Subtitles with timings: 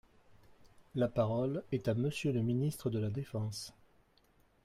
[0.95, 3.71] La parole est à Monsieur le ministre de la défense.